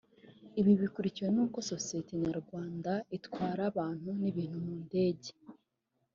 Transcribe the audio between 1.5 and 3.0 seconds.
Sosiyete Nyarwanda